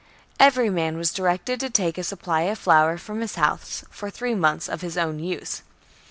[0.39, 4.33] Every man was directed to take a supply of flour from his house for three
[4.33, 5.61] months for his own use.